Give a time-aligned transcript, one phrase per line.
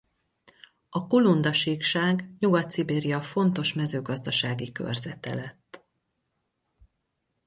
[0.89, 5.85] A Kulunda-síkság Nyugat-Szibéria fontos mezőgazdasági körzete lett.